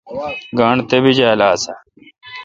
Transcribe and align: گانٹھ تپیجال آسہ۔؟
گانٹھ 0.57 0.85
تپیجال 0.89 1.39
آسہ۔؟ 1.51 1.73